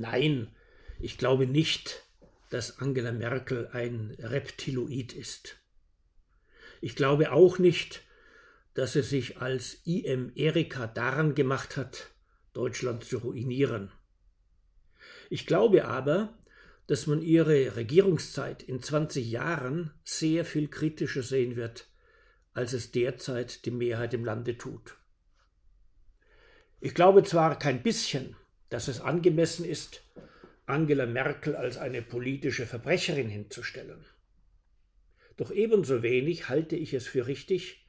Nein, 0.00 0.54
ich 1.00 1.18
glaube 1.18 1.46
nicht, 1.46 2.02
dass 2.50 2.78
Angela 2.78 3.12
Merkel 3.12 3.68
ein 3.72 4.16
Reptiloid 4.18 5.12
ist. 5.12 5.56
Ich 6.80 6.96
glaube 6.96 7.32
auch 7.32 7.58
nicht, 7.58 8.02
dass 8.74 8.92
sie 8.92 9.02
sich 9.02 9.38
als 9.38 9.80
IM 9.84 10.32
Erika 10.34 10.86
daran 10.86 11.34
gemacht 11.34 11.76
hat, 11.76 12.10
Deutschland 12.52 13.04
zu 13.04 13.18
ruinieren. 13.18 13.90
Ich 15.30 15.46
glaube 15.46 15.86
aber, 15.86 16.36
dass 16.86 17.06
man 17.06 17.22
ihre 17.22 17.76
Regierungszeit 17.76 18.62
in 18.62 18.82
20 18.82 19.28
Jahren 19.28 19.92
sehr 20.04 20.44
viel 20.44 20.68
kritischer 20.68 21.22
sehen 21.22 21.56
wird, 21.56 21.88
als 22.52 22.72
es 22.72 22.92
derzeit 22.92 23.64
die 23.64 23.70
Mehrheit 23.70 24.14
im 24.14 24.24
Lande 24.24 24.56
tut. 24.56 24.96
Ich 26.80 26.94
glaube 26.94 27.24
zwar 27.24 27.58
kein 27.58 27.82
bisschen, 27.82 28.36
dass 28.68 28.88
es 28.88 29.00
angemessen 29.00 29.64
ist, 29.64 30.02
Angela 30.66 31.06
Merkel 31.06 31.54
als 31.54 31.78
eine 31.78 32.02
politische 32.02 32.66
Verbrecherin 32.66 33.28
hinzustellen. 33.28 34.04
Doch 35.36 35.50
ebenso 35.50 36.02
wenig 36.02 36.48
halte 36.48 36.76
ich 36.76 36.94
es 36.94 37.06
für 37.06 37.26
richtig, 37.26 37.86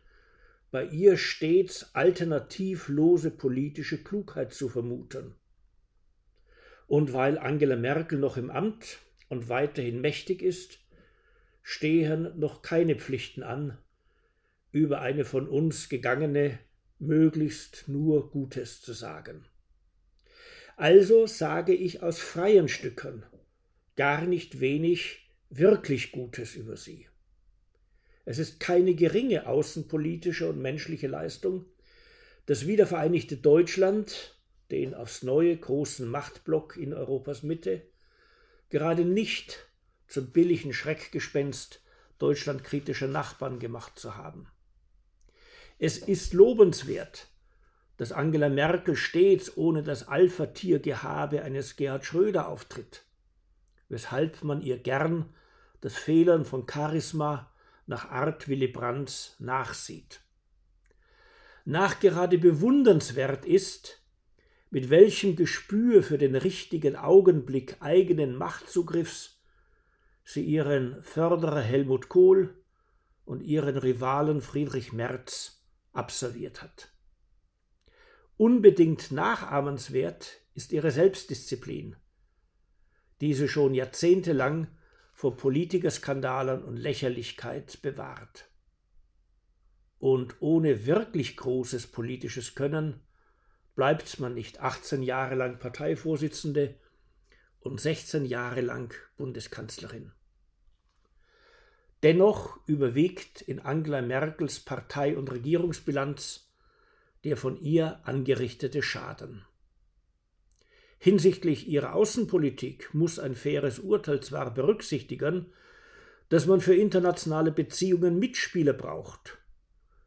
bei 0.69 0.85
ihr 0.85 1.17
stets 1.17 1.95
alternativlose 1.95 3.31
politische 3.31 4.03
Klugheit 4.03 4.53
zu 4.53 4.69
vermuten. 4.69 5.35
Und 6.87 7.13
weil 7.13 7.37
Angela 7.37 7.75
Merkel 7.75 8.19
noch 8.19 8.37
im 8.37 8.49
Amt 8.49 8.99
und 9.29 9.49
weiterhin 9.49 10.01
mächtig 10.01 10.41
ist, 10.41 10.79
stehen 11.63 12.37
noch 12.39 12.61
keine 12.61 12.95
Pflichten 12.95 13.43
an, 13.43 13.77
über 14.71 15.01
eine 15.01 15.25
von 15.25 15.47
uns 15.47 15.89
gegangene 15.89 16.59
möglichst 16.99 17.87
nur 17.87 18.29
Gutes 18.31 18.81
zu 18.81 18.93
sagen. 18.93 19.45
Also 20.77 21.25
sage 21.25 21.73
ich 21.73 22.03
aus 22.03 22.19
freien 22.19 22.69
Stücken 22.69 23.25
gar 23.95 24.21
nicht 24.21 24.59
wenig 24.59 25.27
wirklich 25.49 26.11
Gutes 26.11 26.55
über 26.55 26.77
sie. 26.77 27.07
Es 28.25 28.37
ist 28.37 28.59
keine 28.59 28.93
geringe 28.93 29.47
außenpolitische 29.47 30.47
und 30.47 30.61
menschliche 30.61 31.07
Leistung, 31.07 31.65
das 32.45 32.67
wiedervereinigte 32.67 33.37
Deutschland, 33.37 34.37
den 34.69 34.93
aufs 34.93 35.23
neue 35.23 35.57
großen 35.57 36.07
Machtblock 36.07 36.77
in 36.77 36.93
Europas 36.93 37.41
Mitte, 37.41 37.81
gerade 38.69 39.03
nicht 39.03 39.65
zum 40.07 40.29
billigen 40.29 40.73
Schreckgespenst 40.73 41.81
deutschlandkritischer 42.19 43.07
Nachbarn 43.07 43.57
gemacht 43.57 43.97
zu 43.97 44.15
haben. 44.15 44.47
Es 45.79 45.97
ist 45.97 46.33
lobenswert, 46.33 47.29
dass 47.97 48.11
Angela 48.11 48.49
Merkel 48.49 48.95
stets 48.95 49.57
ohne 49.57 49.83
das 49.83 50.07
Alpha-Tier-Gehabe 50.07 51.41
eines 51.41 51.75
Gerhard 51.75 52.05
Schröder 52.05 52.47
auftritt, 52.47 53.05
weshalb 53.89 54.43
man 54.43 54.61
ihr 54.61 54.77
gern 54.77 55.33
das 55.81 55.95
Fehlern 55.95 56.45
von 56.45 56.67
Charisma 56.67 57.51
nach 57.87 58.09
Art 58.09 58.47
Willy 58.47 58.67
Brandts 58.67 59.35
nachsieht. 59.39 60.21
Nachgerade 61.65 62.37
bewundernswert 62.37 63.45
ist, 63.45 64.01
mit 64.69 64.89
welchem 64.89 65.35
Gespür 65.35 66.03
für 66.03 66.17
den 66.17 66.35
richtigen 66.35 66.95
Augenblick 66.95 67.77
eigenen 67.79 68.35
Machtzugriffs 68.35 69.41
sie 70.23 70.43
ihren 70.43 71.01
Förderer 71.03 71.61
Helmut 71.61 72.09
Kohl 72.09 72.53
und 73.25 73.41
ihren 73.41 73.77
Rivalen 73.77 74.41
Friedrich 74.41 74.91
Merz 74.91 75.63
absolviert 75.93 76.61
hat. 76.61 76.91
Unbedingt 78.37 79.11
nachahmenswert 79.11 80.41
ist 80.53 80.71
ihre 80.71 80.91
Selbstdisziplin, 80.91 81.95
die 83.19 83.33
sie 83.33 83.47
schon 83.47 83.73
jahrzehntelang 83.73 84.67
vor 85.11 85.35
Politikerskandalen 85.35 86.63
und 86.63 86.77
Lächerlichkeit 86.77 87.81
bewahrt. 87.81 88.47
Und 89.97 90.35
ohne 90.39 90.85
wirklich 90.85 91.35
großes 91.35 91.87
politisches 91.87 92.53
Können 92.53 93.01
bleibt 93.75 94.19
man 94.19 94.35
nicht 94.35 94.59
18 94.59 95.01
Jahre 95.01 95.33
lang 95.33 95.57
Parteivorsitzende 95.57 96.75
und 97.59 97.81
16 97.81 98.25
Jahre 98.25 98.61
lang 98.61 98.93
Bundeskanzlerin. 99.17 100.11
Dennoch 102.03 102.59
überwiegt 102.67 103.41
in 103.41 103.59
Angela 103.59 104.03
Merkels 104.03 104.59
Partei- 104.59 105.17
und 105.17 105.31
Regierungsbilanz 105.31 106.46
der 107.27 107.35
von 107.35 107.59
ihr 107.59 107.99
angerichtete 108.07 108.81
Schaden. 108.81 109.45
Hinsichtlich 110.97 111.67
ihrer 111.67 111.93
Außenpolitik 111.93 112.93
muss 112.93 113.19
ein 113.19 113.35
faires 113.35 113.79
Urteil 113.79 114.21
zwar 114.21 114.53
berücksichtigen, 114.53 115.51
dass 116.29 116.45
man 116.45 116.61
für 116.61 116.73
internationale 116.73 117.51
Beziehungen 117.51 118.17
Mitspieler 118.17 118.71
braucht, 118.71 119.39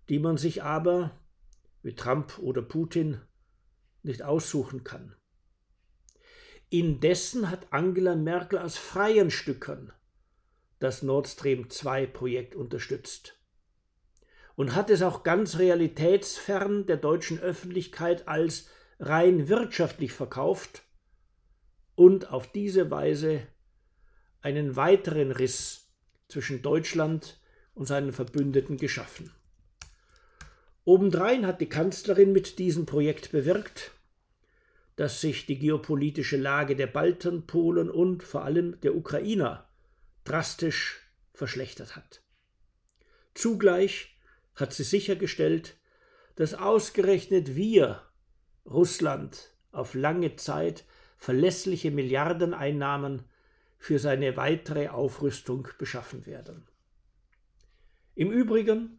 die 0.09 0.19
man 0.19 0.39
sich 0.39 0.63
aber, 0.63 1.21
wie 1.83 1.95
Trump 1.95 2.39
oder 2.39 2.63
Putin, 2.63 3.21
nicht 4.03 4.23
aussuchen 4.23 4.83
kann. 4.83 5.15
Indessen 6.71 7.51
hat 7.51 7.71
Angela 7.71 8.17
Merkel 8.17 8.59
aus 8.59 8.79
freien 8.79 9.31
Stücken 9.31 9.93
das 10.79 11.03
Nord 11.03 11.29
Stream 11.29 11.69
2 11.69 12.07
Projekt 12.07 12.55
unterstützt 12.55 13.40
und 14.56 14.75
hat 14.75 14.91
es 14.91 15.03
auch 15.03 15.22
ganz 15.22 15.59
realitätsfern 15.59 16.87
der 16.87 16.97
deutschen 16.97 17.41
Öffentlichkeit 17.41 18.28
als 18.28 18.69
rein 18.99 19.49
wirtschaftlich 19.49 20.12
verkauft 20.12 20.83
und 21.94 22.31
auf 22.31 22.50
diese 22.50 22.91
Weise 22.91 23.47
einen 24.43 24.77
weiteren 24.77 25.33
Riss 25.33 25.91
zwischen 26.28 26.62
Deutschland 26.62 27.41
und 27.75 27.87
seinen 27.87 28.12
Verbündeten 28.12 28.77
geschaffen. 28.77 29.33
Obendrein 30.84 31.47
hat 31.47 31.60
die 31.60 31.69
Kanzlerin 31.69 32.33
mit 32.33 32.59
diesem 32.59 32.87
Projekt 32.87 33.33
bewirkt, 33.33 33.93
dass 34.97 35.21
sich 35.21 35.47
die 35.47 35.59
geopolitische 35.59 36.37
Lage 36.37 36.77
der 36.77 36.87
Balten, 36.87 37.47
Polen 37.47 37.91
und 37.91 38.22
vor 38.22 38.44
allem 38.44 38.81
der 38.81 38.94
Ukrainer 38.94 39.69
drastisch 40.25 41.00
verschlechtert 41.33 41.97
hat. 41.97 42.22
Zugleich 43.34 44.16
hat 44.60 44.72
sie 44.72 44.84
sichergestellt, 44.84 45.76
dass 46.37 46.54
ausgerechnet 46.54 47.54
wir 47.56 48.03
Russland 48.66 49.54
auf 49.72 49.94
lange 49.94 50.37
Zeit 50.37 50.84
verlässliche 51.16 51.91
Milliardeneinnahmen 51.91 53.25
für 53.78 53.98
seine 53.98 54.37
weitere 54.37 54.88
Aufrüstung 54.88 55.69
beschaffen 55.78 56.26
werden. 56.26 56.66
Im 58.15 58.31
Übrigen 58.31 58.98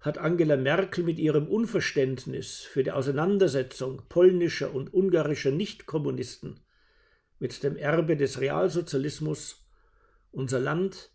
hat 0.00 0.18
Angela 0.18 0.56
Merkel 0.56 1.04
mit 1.04 1.18
ihrem 1.18 1.46
Unverständnis 1.46 2.60
für 2.60 2.82
die 2.82 2.90
Auseinandersetzung 2.90 4.02
polnischer 4.08 4.74
und 4.74 4.92
ungarischer 4.92 5.50
Nichtkommunisten 5.50 6.60
mit 7.38 7.62
dem 7.62 7.76
Erbe 7.76 8.16
des 8.16 8.40
Realsozialismus 8.40 9.64
unser 10.30 10.58
Land 10.58 11.10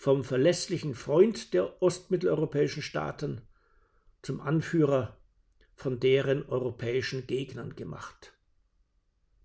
vom 0.00 0.24
verlässlichen 0.24 0.94
Freund 0.94 1.52
der 1.52 1.82
ostmitteleuropäischen 1.82 2.82
Staaten 2.82 3.42
zum 4.22 4.40
Anführer 4.40 5.18
von 5.74 6.00
deren 6.00 6.42
europäischen 6.48 7.26
Gegnern 7.26 7.76
gemacht. 7.76 8.32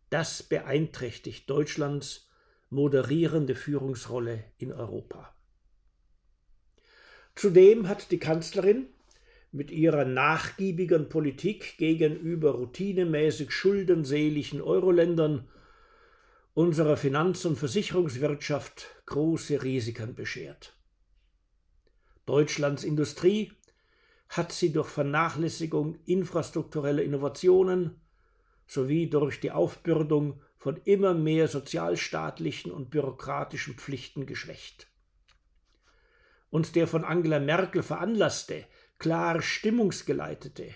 Das 0.09 0.43
beeinträchtigt 0.43 1.49
Deutschlands 1.49 2.29
moderierende 2.69 3.53
Führungsrolle 3.53 4.45
in 4.57 4.71
Europa. 4.71 5.35
Zudem 7.35 7.89
hat 7.89 8.09
die 8.11 8.19
Kanzlerin 8.19 8.85
mit 9.51 9.71
ihrer 9.71 10.05
nachgiebigen 10.05 11.09
Politik 11.09 11.77
gegenüber 11.77 12.51
routinemäßig 12.51 13.51
schuldenseligen 13.51 14.61
Euroländern 14.61 15.49
unserer 16.55 16.95
Finanz- 16.95 17.43
und 17.43 17.57
Versicherungswirtschaft 17.57 18.87
große 19.07 19.61
Risiken 19.61 20.15
beschert. 20.15 20.73
Deutschlands 22.25 22.85
Industrie 22.85 23.51
hat 24.29 24.53
sie 24.53 24.71
durch 24.71 24.87
Vernachlässigung 24.87 25.99
infrastruktureller 26.05 27.03
Innovationen 27.03 27.99
sowie 28.67 29.09
durch 29.09 29.41
die 29.41 29.51
Aufbürdung 29.51 30.41
von 30.57 30.77
immer 30.85 31.13
mehr 31.13 31.49
sozialstaatlichen 31.49 32.71
und 32.71 32.89
bürokratischen 32.89 33.75
Pflichten 33.75 34.25
geschwächt. 34.25 34.87
Und 36.49 36.75
der 36.77 36.87
von 36.87 37.03
Angela 37.03 37.39
Merkel 37.41 37.83
veranlasste, 37.83 38.65
klar 38.97 39.41
stimmungsgeleitete 39.41 40.73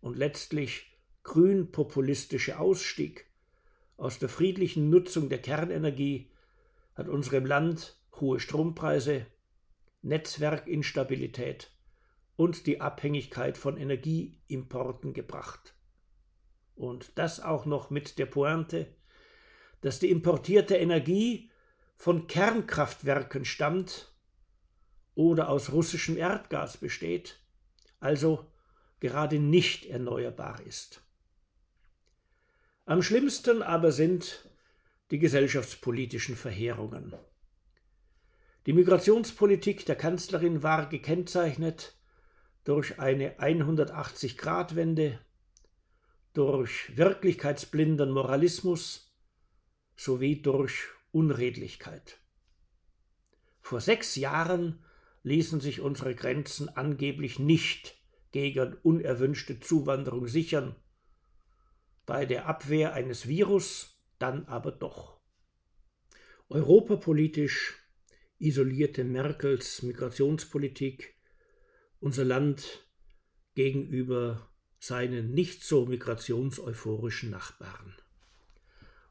und 0.00 0.18
letztlich 0.18 0.98
grünpopulistische 1.22 2.58
Ausstieg 2.58 3.26
aus 3.96 4.18
der 4.18 4.28
friedlichen 4.28 4.90
Nutzung 4.90 5.28
der 5.28 5.40
Kernenergie 5.40 6.30
hat 6.94 7.08
unserem 7.08 7.46
Land 7.46 7.98
hohe 8.20 8.40
Strompreise, 8.40 9.26
Netzwerkinstabilität 10.02 11.70
und 12.36 12.66
die 12.66 12.80
Abhängigkeit 12.80 13.56
von 13.58 13.76
Energieimporten 13.76 15.12
gebracht. 15.12 15.74
Und 16.74 17.12
das 17.18 17.40
auch 17.40 17.64
noch 17.64 17.90
mit 17.90 18.18
der 18.18 18.26
Pointe, 18.26 18.94
dass 19.80 19.98
die 19.98 20.10
importierte 20.10 20.76
Energie 20.76 21.50
von 21.96 22.26
Kernkraftwerken 22.26 23.44
stammt 23.44 24.14
oder 25.14 25.48
aus 25.48 25.72
russischem 25.72 26.18
Erdgas 26.18 26.76
besteht, 26.76 27.40
also 28.00 28.46
gerade 29.00 29.38
nicht 29.38 29.86
erneuerbar 29.86 30.60
ist. 30.66 31.05
Am 32.88 33.02
schlimmsten 33.02 33.64
aber 33.64 33.90
sind 33.90 34.48
die 35.10 35.18
gesellschaftspolitischen 35.18 36.36
Verheerungen. 36.36 37.14
Die 38.66 38.72
Migrationspolitik 38.72 39.84
der 39.86 39.96
Kanzlerin 39.96 40.62
war 40.62 40.88
gekennzeichnet 40.88 41.96
durch 42.62 43.00
eine 43.00 43.40
180-Grad-Wende, 43.40 45.18
durch 46.32 46.96
wirklichkeitsblinden 46.96 48.12
Moralismus 48.12 49.12
sowie 49.96 50.40
durch 50.40 50.84
Unredlichkeit. 51.10 52.18
Vor 53.62 53.80
sechs 53.80 54.14
Jahren 54.14 54.84
ließen 55.24 55.60
sich 55.60 55.80
unsere 55.80 56.14
Grenzen 56.14 56.68
angeblich 56.68 57.40
nicht 57.40 57.96
gegen 58.30 58.74
unerwünschte 58.84 59.58
Zuwanderung 59.58 60.28
sichern, 60.28 60.76
bei 62.06 62.24
der 62.24 62.46
Abwehr 62.46 62.94
eines 62.94 63.28
Virus 63.28 64.00
dann 64.18 64.46
aber 64.46 64.72
doch. 64.72 65.20
Europapolitisch 66.48 67.74
isolierte 68.38 69.04
Merkels 69.04 69.82
Migrationspolitik 69.82 71.14
unser 72.00 72.24
Land 72.24 72.86
gegenüber 73.54 74.48
seinen 74.78 75.32
nicht 75.32 75.64
so 75.64 75.86
migrationseuphorischen 75.86 77.30
Nachbarn. 77.30 77.96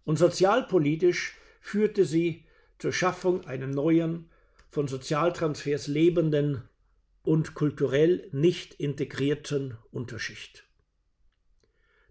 Und 0.04 0.18
sozialpolitisch 0.18 1.38
führte 1.60 2.06
sie 2.06 2.46
zur 2.78 2.94
Schaffung 2.94 3.46
einer 3.46 3.68
neuen, 3.68 4.30
von 4.70 4.88
Sozialtransfers 4.88 5.88
lebenden 5.88 6.62
und 7.24 7.56
kulturell 7.56 8.30
nicht 8.32 8.74
integrierten 8.76 9.78
Unterschicht. 9.92 10.66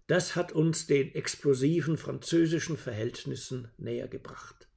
Das 0.07 0.35
hat 0.35 0.51
uns 0.51 0.85
den 0.85 1.15
explosiven 1.15 1.97
französischen 1.97 2.77
Verhältnissen 2.77 3.69
näher 3.77 4.07
gebracht. 4.07 4.67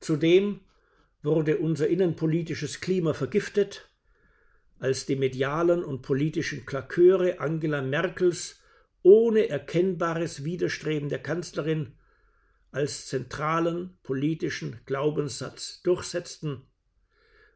Zudem 0.00 0.60
wurde 1.22 1.58
unser 1.58 1.88
innenpolitisches 1.88 2.80
Klima 2.80 3.14
vergiftet, 3.14 3.90
als 4.78 5.06
die 5.06 5.16
medialen 5.16 5.82
und 5.82 6.02
politischen 6.02 6.66
Klaköre 6.66 7.40
Angela 7.40 7.82
Merkels 7.82 8.60
ohne 9.02 9.48
erkennbares 9.48 10.44
Widerstreben 10.44 11.08
der 11.08 11.22
Kanzlerin 11.22 11.94
als 12.70 13.06
zentralen 13.06 13.96
politischen 14.02 14.80
Glaubenssatz 14.84 15.80
durchsetzten. 15.82 16.62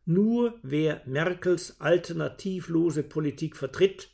Nur 0.04 0.58
wer 0.62 1.02
Merkels 1.06 1.80
alternativlose 1.80 3.02
Politik 3.02 3.56
vertritt, 3.56 4.10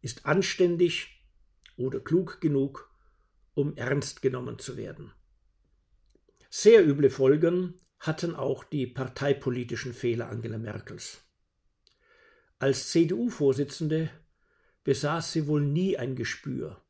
ist 0.00 0.26
anständig 0.26 1.13
oder 1.76 2.00
klug 2.00 2.40
genug, 2.40 2.90
um 3.54 3.76
ernst 3.76 4.22
genommen 4.22 4.58
zu 4.58 4.76
werden. 4.76 5.12
Sehr 6.50 6.86
üble 6.86 7.10
Folgen 7.10 7.74
hatten 7.98 8.34
auch 8.34 8.64
die 8.64 8.86
parteipolitischen 8.86 9.92
Fehler 9.92 10.28
Angela 10.28 10.58
Merkels. 10.58 11.22
Als 12.58 12.90
CDU-Vorsitzende 12.90 14.10
besaß 14.84 15.32
sie 15.32 15.46
wohl 15.46 15.62
nie 15.62 15.96
ein 15.96 16.14
Gespür 16.14 16.80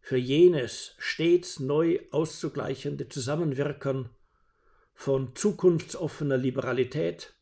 für 0.00 0.16
jenes 0.16 0.94
stets 0.98 1.60
neu 1.60 2.00
auszugleichende 2.12 3.10
Zusammenwirken 3.10 4.08
von 4.94 5.36
zukunftsoffener 5.36 6.38
Liberalität, 6.38 7.34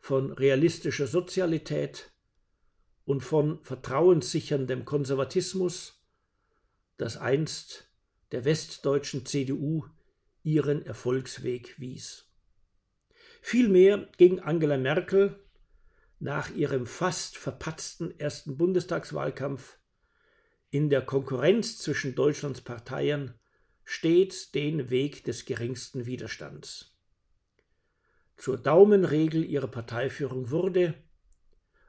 von 0.00 0.32
realistischer 0.32 1.06
Sozialität 1.06 2.09
und 3.04 3.22
von 3.22 3.62
vertrauenssicherndem 3.62 4.84
Konservatismus, 4.84 6.02
das 6.96 7.16
einst 7.16 7.88
der 8.32 8.44
westdeutschen 8.44 9.26
CDU 9.26 9.84
ihren 10.42 10.84
Erfolgsweg 10.84 11.78
wies. 11.78 12.26
Vielmehr 13.42 14.08
ging 14.16 14.40
Angela 14.40 14.76
Merkel 14.76 15.38
nach 16.18 16.50
ihrem 16.50 16.86
fast 16.86 17.38
verpatzten 17.38 18.18
ersten 18.18 18.56
Bundestagswahlkampf 18.56 19.78
in 20.70 20.90
der 20.90 21.02
Konkurrenz 21.02 21.78
zwischen 21.78 22.14
Deutschlands 22.14 22.60
Parteien 22.60 23.34
stets 23.84 24.52
den 24.52 24.90
Weg 24.90 25.24
des 25.24 25.46
geringsten 25.46 26.06
Widerstands. 26.06 26.94
Zur 28.36 28.56
Daumenregel 28.56 29.44
ihrer 29.44 29.66
Parteiführung 29.66 30.50
wurde, 30.50 30.94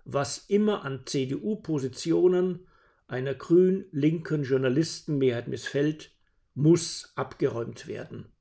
was 0.06 0.46
immer 0.48 0.84
an 0.84 1.06
CDU-Positionen 1.06 2.68
einer 3.08 3.34
grün-linken 3.34 4.44
Journalistenmehrheit 4.44 5.48
missfällt, 5.48 6.12
muss 6.54 7.12
abgeräumt 7.16 7.88
werden. 7.88 8.32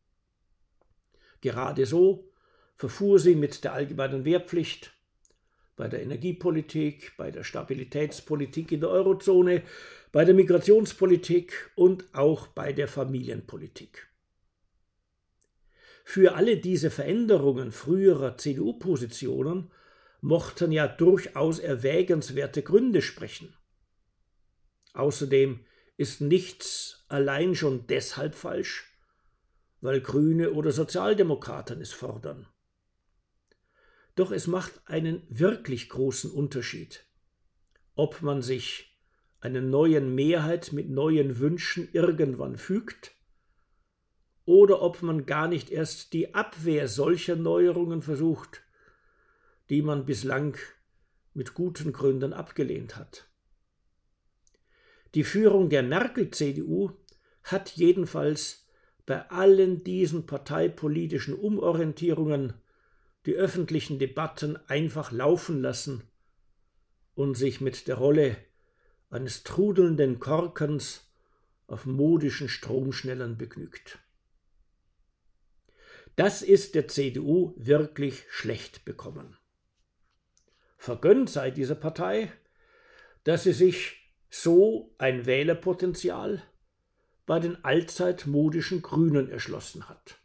Gerade 1.41 1.87
so 1.87 2.31
verfuhr 2.77 3.19
sie 3.19 3.35
mit 3.35 3.65
der 3.65 3.73
allgemeinen 3.73 4.25
Wehrpflicht, 4.25 4.97
bei 5.77 5.89
der 5.89 6.03
Energiepolitik, 6.03 7.13
bei 7.17 7.31
der 7.31 7.43
Stabilitätspolitik 7.43 8.71
in 8.71 8.81
der 8.81 8.91
Eurozone, 8.91 9.63
bei 10.13 10.25
der 10.25 10.35
Migrationspolitik 10.35 11.71
und 11.75 12.05
auch 12.15 12.49
bei 12.49 12.73
der 12.73 12.87
Familienpolitik. 12.87 14.09
Für 16.05 16.35
alle 16.35 16.59
diese 16.59 16.91
Veränderungen 16.91 17.73
früherer 17.73 18.37
CDU-Positionen 18.37 19.71
mochten 20.21 20.73
ja 20.73 20.87
durchaus 20.87 21.59
erwägenswerte 21.59 22.63
Gründe 22.63 23.03
sprechen. 23.03 23.55
Außerdem 24.93 25.65
ist 25.97 26.21
nichts 26.21 27.05
allein 27.09 27.55
schon 27.55 27.87
deshalb 27.87 28.35
falsch, 28.35 28.93
weil 29.81 30.01
Grüne 30.01 30.53
oder 30.53 30.73
Sozialdemokraten 30.73 31.81
es 31.81 31.93
fordern. 31.93 32.47
Doch 34.15 34.33
es 34.33 34.47
macht 34.47 34.83
einen 34.87 35.23
wirklich 35.29 35.89
großen 35.89 36.31
Unterschied, 36.31 37.07
ob 37.95 38.23
man 38.23 38.43
sich 38.43 38.99
einer 39.41 39.63
neuen 39.63 40.15
Mehrheit 40.15 40.73
mit 40.73 40.91
neuen 40.91 41.39
Wünschen 41.39 41.89
irgendwann 41.93 42.57
fügt, 42.57 43.13
oder 44.45 44.83
ob 44.83 45.03
man 45.03 45.27
gar 45.27 45.49
nicht 45.49 45.71
erst 45.71 46.13
die 46.13 46.35
Abwehr 46.35 46.89
solcher 46.89 47.37
Neuerungen 47.37 48.03
versucht, 48.03 48.63
die 49.71 49.83
man 49.83 50.05
bislang 50.05 50.59
mit 51.33 51.55
guten 51.55 51.93
Gründen 51.93 52.33
abgelehnt 52.33 52.97
hat. 52.97 53.29
Die 55.15 55.25
Führung 55.25 55.71
der 55.71 55.83
Merkel-CDU 55.83 56.93
hat 57.45 57.71
jedenfalls 57.71 58.67
bei 59.07 59.29
allen 59.31 59.83
diesen 59.83 60.27
parteipolitischen 60.27 61.35
Umorientierungen 61.35 62.55
die 63.27 63.35
öffentlichen 63.35 63.99
Debatten 63.99 64.57
einfach 64.69 65.13
laufen 65.13 65.61
lassen 65.61 66.03
und 67.15 67.37
sich 67.37 67.61
mit 67.61 67.87
der 67.87 67.97
Rolle 67.97 68.37
eines 69.11 69.43
trudelnden 69.43 70.21
Korkens 70.21 71.11
auf 71.67 71.87
modischen 71.87 72.49
Stromschnellern 72.49 73.37
begnügt. 73.37 73.99
Das 76.17 76.43
ist 76.43 76.75
der 76.75 76.89
CDU 76.89 77.55
wirklich 77.57 78.25
schlecht 78.31 78.85
bekommen. 78.85 79.37
Vergönnt 80.81 81.29
sei 81.29 81.51
dieser 81.51 81.75
Partei, 81.75 82.33
dass 83.25 83.43
sie 83.43 83.53
sich 83.53 83.99
so 84.31 84.95
ein 84.97 85.27
Wählerpotenzial 85.27 86.43
bei 87.27 87.39
den 87.39 87.63
allzeit 87.67 88.27
modischen 88.27 88.81
Grünen 88.81 89.29
erschlossen 89.29 89.91
hat. 89.91 90.17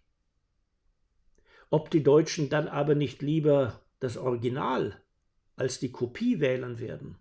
Ob 1.70 1.92
die 1.92 2.04
Deutschen 2.04 2.48
dann 2.48 2.70
aber 2.70 2.96
nicht 2.96 3.22
lieber 3.22 3.82
das 4.00 4.16
Original 4.16 5.04
als 5.58 5.82
die 5.82 5.92
Kopie 5.92 6.40
wählen 6.40 6.80
werden, 6.80 7.18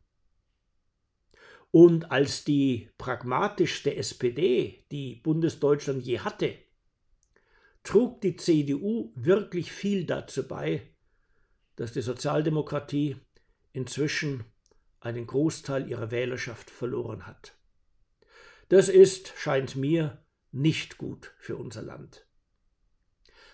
und 1.73 2.12
als 2.12 2.45
die 2.45 2.88
pragmatischste 2.99 3.97
SPD, 3.97 4.85
die 4.93 5.17
Bundesdeutschland 5.17 6.05
je 6.05 6.21
hatte, 6.21 6.55
trug 7.83 8.21
die 8.21 8.37
CDU 8.37 9.11
wirklich 9.17 9.73
viel 9.73 10.07
dazu 10.07 10.47
bei, 10.47 10.93
dass 11.76 11.93
die 11.93 12.02
Sozialdemokratie 12.02 13.16
inzwischen 13.73 14.45
einen 15.00 15.26
Großteil 15.26 15.88
ihrer 15.88 16.11
Wählerschaft 16.11 16.71
verloren 16.71 17.26
hat. 17.26 17.57
Das 18.69 18.88
ist, 18.88 19.33
scheint 19.37 19.76
mir, 19.76 20.25
nicht 20.52 20.99
gut 20.99 21.35
für 21.38 21.57
unser 21.57 21.83
Land. 21.83 22.26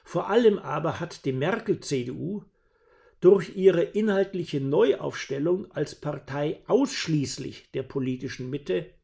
Vor 0.04 0.28
allem 0.28 0.58
aber 0.58 1.00
hat 1.00 1.24
die 1.24 1.32
Merkel-CDU 1.32 2.44
durch 3.20 3.56
ihre 3.56 3.82
inhaltliche 3.82 4.60
Neuaufstellung 4.60 5.70
als 5.72 5.94
Partei 5.94 6.62
ausschließlich 6.66 7.70
der 7.72 7.82
politischen 7.82 8.48
Mitte 8.50 8.94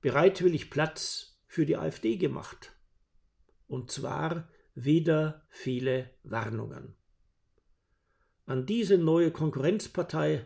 bereitwillig 0.00 0.70
Platz 0.70 1.38
für 1.46 1.66
die 1.66 1.76
AfD 1.76 2.16
gemacht. 2.16 2.72
und 3.66 3.90
zwar 3.90 4.48
wieder 4.74 5.46
viele 5.48 6.10
Warnungen. 6.22 6.96
An 8.46 8.66
diese 8.66 8.98
neue 8.98 9.30
Konkurrenzpartei 9.30 10.44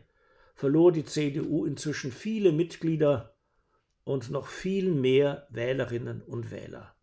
verlor 0.54 0.92
die 0.92 1.04
CDU 1.04 1.64
inzwischen 1.64 2.12
viele 2.12 2.52
Mitglieder 2.52 3.34
und 4.04 4.30
noch 4.30 4.46
viel 4.46 4.92
mehr 4.92 5.46
Wählerinnen 5.50 6.22
und 6.22 6.50
Wähler. 6.50 6.94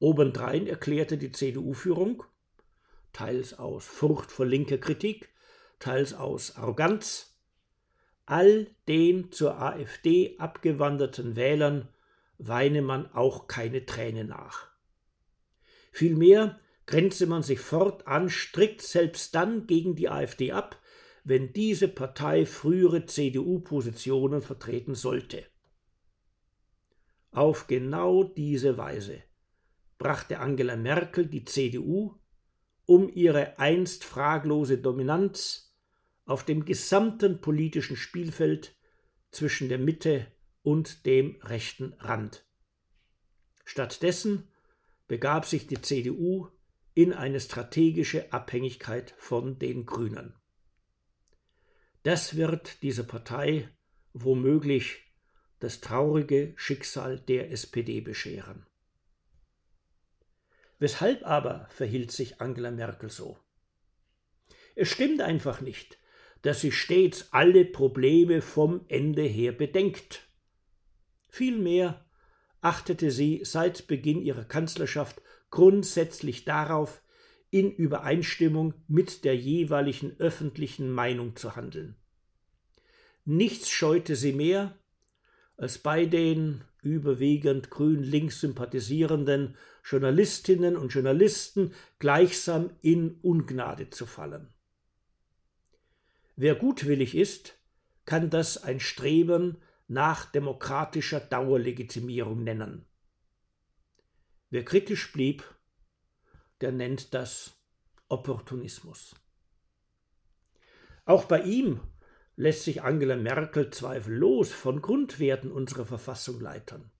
Obendrein 0.00 0.66
erklärte 0.66 1.16
die 1.16 1.32
CDU-Führung, 1.32 2.22
teils 3.12 3.58
aus 3.58 3.84
Furcht 3.84 4.30
vor 4.30 4.46
linker 4.46 4.78
Kritik, 4.78 5.30
teils 5.78 6.14
aus 6.14 6.56
Arroganz, 6.56 7.36
all 8.26 8.68
den 8.86 9.32
zur 9.32 9.60
AfD 9.60 10.36
abgewanderten 10.38 11.36
Wählern 11.36 11.88
weine 12.38 12.82
man 12.82 13.10
auch 13.12 13.48
keine 13.48 13.86
Träne 13.86 14.24
nach. 14.24 14.68
Vielmehr 15.90 16.60
grenze 16.88 17.26
man 17.26 17.42
sich 17.42 17.60
fortan 17.60 18.30
strikt 18.30 18.80
selbst 18.80 19.34
dann 19.34 19.66
gegen 19.66 19.94
die 19.94 20.08
AfD 20.08 20.52
ab, 20.52 20.80
wenn 21.22 21.52
diese 21.52 21.86
Partei 21.86 22.46
frühere 22.46 23.04
CDU-Positionen 23.04 24.40
vertreten 24.40 24.94
sollte. 24.94 25.44
Auf 27.30 27.66
genau 27.66 28.24
diese 28.24 28.78
Weise 28.78 29.22
brachte 29.98 30.38
Angela 30.38 30.76
Merkel 30.76 31.26
die 31.26 31.44
CDU, 31.44 32.14
um 32.86 33.10
ihre 33.14 33.58
einst 33.58 34.04
fraglose 34.04 34.78
Dominanz 34.78 35.76
auf 36.24 36.42
dem 36.42 36.64
gesamten 36.64 37.42
politischen 37.42 37.96
Spielfeld 37.96 38.74
zwischen 39.30 39.68
der 39.68 39.78
Mitte 39.78 40.26
und 40.62 41.04
dem 41.04 41.36
rechten 41.42 41.92
Rand. 41.98 42.46
Stattdessen 43.66 44.48
begab 45.06 45.44
sich 45.44 45.66
die 45.66 45.82
CDU 45.82 46.48
in 46.98 47.12
eine 47.12 47.38
strategische 47.38 48.32
Abhängigkeit 48.32 49.14
von 49.18 49.56
den 49.60 49.86
Grünen. 49.86 50.34
Das 52.02 52.34
wird 52.36 52.82
dieser 52.82 53.04
Partei 53.04 53.68
womöglich 54.14 55.04
das 55.60 55.80
traurige 55.80 56.54
Schicksal 56.56 57.20
der 57.20 57.52
SPD 57.52 58.00
bescheren. 58.00 58.66
Weshalb 60.80 61.24
aber 61.24 61.68
verhielt 61.70 62.10
sich 62.10 62.40
Angela 62.40 62.72
Merkel 62.72 63.10
so? 63.10 63.38
Es 64.74 64.88
stimmt 64.88 65.20
einfach 65.20 65.60
nicht, 65.60 66.00
dass 66.42 66.62
sie 66.62 66.72
stets 66.72 67.28
alle 67.32 67.64
Probleme 67.64 68.42
vom 68.42 68.84
Ende 68.88 69.22
her 69.22 69.52
bedenkt. 69.52 70.28
Vielmehr 71.28 72.07
achtete 72.60 73.10
sie 73.10 73.40
seit 73.44 73.86
Beginn 73.86 74.20
ihrer 74.22 74.44
Kanzlerschaft 74.44 75.22
grundsätzlich 75.50 76.44
darauf, 76.44 77.02
in 77.50 77.72
Übereinstimmung 77.72 78.74
mit 78.88 79.24
der 79.24 79.36
jeweiligen 79.36 80.14
öffentlichen 80.18 80.90
Meinung 80.90 81.34
zu 81.36 81.56
handeln. 81.56 81.96
Nichts 83.24 83.70
scheute 83.70 84.16
sie 84.16 84.32
mehr, 84.32 84.76
als 85.56 85.78
bei 85.78 86.04
den 86.04 86.62
überwiegend 86.82 87.70
grün-links 87.70 88.40
sympathisierenden 88.40 89.56
Journalistinnen 89.84 90.76
und 90.76 90.92
Journalisten 90.92 91.72
gleichsam 91.98 92.70
in 92.82 93.18
Ungnade 93.22 93.90
zu 93.90 94.06
fallen. 94.06 94.48
Wer 96.36 96.54
gutwillig 96.54 97.16
ist, 97.16 97.58
kann 98.04 98.30
das 98.30 98.62
ein 98.62 98.78
Streben 98.78 99.56
nach 99.88 100.26
demokratischer 100.26 101.20
Dauerlegitimierung 101.20 102.44
nennen. 102.44 102.84
Wer 104.50 104.64
kritisch 104.64 105.12
blieb, 105.12 105.42
der 106.60 106.72
nennt 106.72 107.14
das 107.14 107.58
Opportunismus. 108.08 109.14
Auch 111.04 111.24
bei 111.24 111.42
ihm 111.42 111.80
lässt 112.36 112.64
sich 112.64 112.82
Angela 112.82 113.16
Merkel 113.16 113.70
zweifellos 113.70 114.52
von 114.52 114.80
Grundwerten 114.80 115.50
unserer 115.50 115.86
Verfassung 115.86 116.40
leitern. 116.40 116.90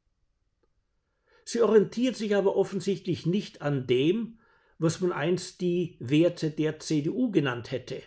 Sie 1.44 1.62
orientiert 1.62 2.16
sich 2.16 2.34
aber 2.34 2.56
offensichtlich 2.56 3.24
nicht 3.24 3.62
an 3.62 3.86
dem, 3.86 4.38
was 4.78 5.00
man 5.00 5.12
einst 5.12 5.60
die 5.60 5.96
Werte 6.00 6.50
der 6.50 6.78
CDU 6.78 7.30
genannt 7.30 7.70
hätte. 7.70 8.02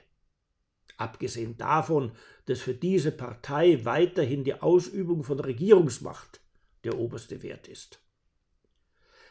Abgesehen 1.01 1.57
davon, 1.57 2.11
dass 2.45 2.61
für 2.61 2.75
diese 2.75 3.11
Partei 3.11 3.83
weiterhin 3.85 4.43
die 4.43 4.53
Ausübung 4.53 5.23
von 5.23 5.39
Regierungsmacht 5.39 6.41
der 6.83 6.99
oberste 6.99 7.41
Wert 7.41 7.67
ist. 7.67 8.03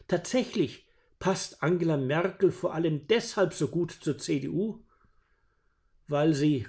Tatsächlich 0.08 0.88
passt 1.20 1.62
Angela 1.62 1.96
Merkel 1.96 2.50
vor 2.50 2.74
allem 2.74 3.06
deshalb 3.06 3.54
so 3.54 3.68
gut 3.68 3.92
zur 3.92 4.18
CDU, 4.18 4.82
weil 6.08 6.34
sie 6.34 6.66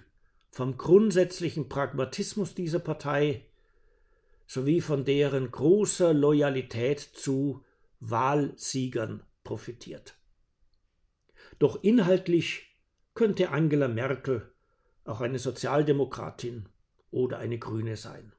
vom 0.51 0.77
grundsätzlichen 0.77 1.67
Pragmatismus 1.67 2.53
dieser 2.53 2.77
Partei 2.79 3.48
sowie 4.46 4.81
von 4.81 5.03
deren 5.03 5.50
großer 5.50 6.13
Loyalität 6.13 7.00
zu 7.00 7.65
Wahlsiegern 8.00 9.24
profitiert. 9.43 10.15
Doch 11.58 11.81
inhaltlich 11.81 12.77
könnte 13.15 13.50
Angela 13.50 13.88
Merkel 13.88 14.50
auch 15.03 15.22
eine 15.22 15.39
Sozialdemokratin 15.39 16.70
oder 17.10 17.39
eine 17.39 17.60
Grüne 17.60 17.98
sein. 17.98 18.34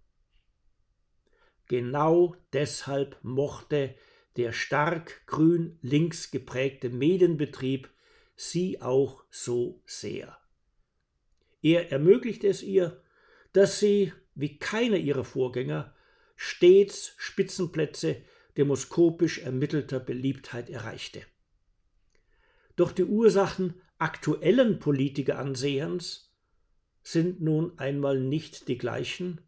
Genau 1.69 2.37
deshalb 2.53 3.19
mochte 3.23 3.95
der 4.37 4.53
stark 4.53 5.27
grün-links 5.27 6.31
geprägte 6.31 6.89
Medienbetrieb 6.91 7.91
sie 8.35 8.81
auch 8.81 9.25
so 9.31 9.83
sehr. 9.87 10.37
Er 11.61 11.93
ermöglichte 11.93 12.49
es 12.49 12.63
ihr, 12.63 13.03
dass 13.53 13.79
sie, 13.79 14.13
wie 14.35 14.59
keiner 14.59 14.97
ihrer 14.97 15.25
Vorgänger, 15.25 15.95
stets 16.35 17.15
Spitzenplätze 17.19 18.23
demoskopisch 18.57 19.39
ermittelter 19.39 20.01
Beliebtheit 20.01 20.71
erreichte. 20.71 21.23
Doch 22.77 22.93
die 22.93 23.05
Ursachen 23.05 23.81
aktuellen 23.99 24.79
Politikeransehens 24.79 26.32
sind 27.03 27.41
nun 27.41 27.79
einmal 27.79 28.21
nicht 28.21 28.69
die 28.69 28.79
gleichen 28.79 29.41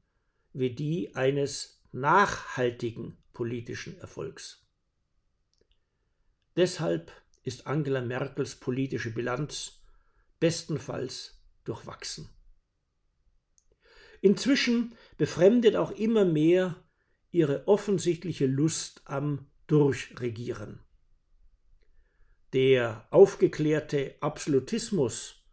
wie 0.52 0.70
die 0.70 1.14
eines 1.14 1.82
nachhaltigen 1.92 3.16
politischen 3.32 3.98
Erfolgs. 3.98 4.66
Deshalb 6.56 7.12
ist 7.42 7.66
Angela 7.66 8.00
Merkels 8.00 8.56
politische 8.56 9.10
Bilanz 9.12 9.80
bestenfalls 10.40 11.42
durchwachsen. 11.64 12.28
Inzwischen 14.20 14.94
befremdet 15.18 15.76
auch 15.76 15.90
immer 15.90 16.24
mehr 16.24 16.82
ihre 17.30 17.68
offensichtliche 17.68 18.46
Lust 18.46 19.02
am 19.04 19.46
Durchregieren. 19.66 20.80
Der 22.52 23.06
aufgeklärte 23.10 24.14
Absolutismus 24.20 25.43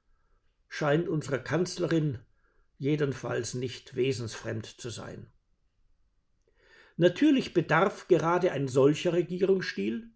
scheint 0.74 1.10
unserer 1.10 1.40
Kanzlerin 1.40 2.20
jedenfalls 2.78 3.56
nicht 3.56 3.94
wesensfremd 3.98 4.66
zu 4.66 4.90
sein. 4.90 5.28
Natürlich 6.96 7.54
bedarf 7.54 8.08
gerade 8.08 8.54
ein 8.54 8.70
solcher 8.70 9.12
Regierungsstil 9.12 10.10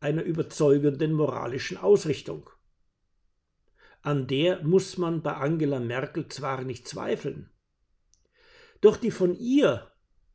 einer 0.00 0.22
überzeugenden 0.22 1.14
moralischen 1.14 1.78
Ausrichtung. 1.78 2.50
An 4.02 4.26
der 4.26 4.62
muss 4.62 4.98
man 4.98 5.22
bei 5.22 5.32
Angela 5.32 5.80
Merkel 5.80 6.28
zwar 6.28 6.64
nicht 6.64 6.86
zweifeln, 6.86 7.48
doch 8.82 8.98
die 8.98 9.10
von 9.10 9.34
ihr 9.34 9.90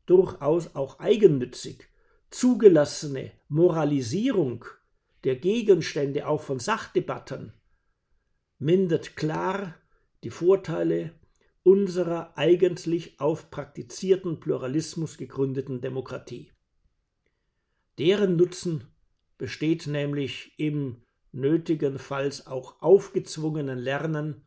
durchaus 0.08 0.74
auch 0.76 1.00
eigennützig 1.00 1.88
zugelassene 2.32 3.34
Moralisierung 3.50 4.66
der 5.24 5.36
Gegenstände 5.36 6.28
auch 6.28 6.42
von 6.42 6.58
Sachdebatten 6.58 7.54
mindert 8.60 9.16
klar 9.16 9.76
die 10.24 10.30
Vorteile 10.30 11.14
unserer 11.64 12.38
eigentlich 12.38 13.20
auf 13.20 13.50
praktizierten 13.50 14.40
Pluralismus 14.40 15.18
gegründeten 15.18 15.82
Demokratie. 15.82 16.52
Deren 17.98 18.36
Nutzen 18.36 18.86
besteht 19.38 19.88
nämlich 19.88 20.54
im 20.58 21.02
nötigenfalls 21.32 22.48
auch 22.48 22.82
aufgezwungenen 22.82 23.78
Lernen 23.78 24.46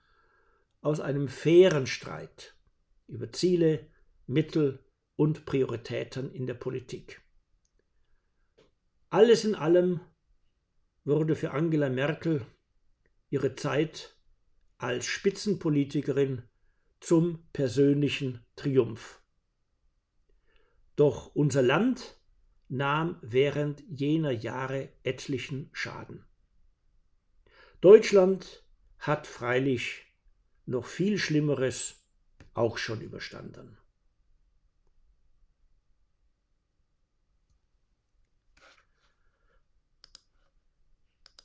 aus 0.81 1.01
einem 1.01 1.29
fairen 1.29 1.87
Streit 1.87 2.57
über 3.07 3.31
Ziele, 3.33 3.87
Mittel 4.27 4.85
und 5.17 5.45
Prioritäten 5.45 6.33
in 6.33 6.47
der 6.47 6.55
Politik. 6.55 7.23
Alles 9.11 9.45
in 9.45 9.55
allem 9.55 10.01
wurde 11.05 11.37
für 11.37 11.53
Angela 11.53 11.91
Merkel 11.91 12.47
ihre 13.33 13.55
Zeit 13.55 14.15
als 14.77 15.07
Spitzenpolitikerin 15.07 16.43
zum 17.01 17.49
persönlichen 17.55 18.45
Triumph. 18.57 19.23
Doch 20.97 21.35
unser 21.35 21.63
Land 21.63 22.21
nahm 22.69 23.19
während 23.23 23.83
jener 23.89 24.33
Jahre 24.33 24.91
etlichen 25.03 25.71
Schaden. 25.73 26.27
Deutschland 27.81 28.65
hat 28.99 29.27
freilich 29.27 30.05
noch 30.67 30.85
viel 30.85 31.17
Schlimmeres 31.17 32.07
auch 32.53 32.77
schon 32.77 33.01
überstanden. 33.01 33.79